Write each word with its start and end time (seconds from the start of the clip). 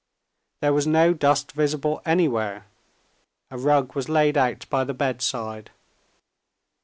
There 0.61 0.73
was 0.73 0.87
no 0.87 1.13
dust 1.13 1.51
visible 1.51 2.01
anywhere, 2.07 2.65
a 3.51 3.57
rug 3.59 3.93
was 3.93 4.09
laid 4.09 4.33
by 4.67 4.83
the 4.83 4.95
bedside. 4.95 5.69